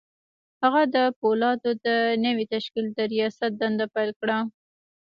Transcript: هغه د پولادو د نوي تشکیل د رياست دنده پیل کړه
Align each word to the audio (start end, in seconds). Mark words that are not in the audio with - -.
هغه 0.63 0.81
د 0.95 0.97
پولادو 1.19 1.71
د 1.85 1.87
نوي 2.25 2.45
تشکیل 2.53 2.85
د 2.93 2.99
رياست 3.11 3.51
دنده 3.61 3.85
پیل 3.95 4.11
کړه 4.19 4.37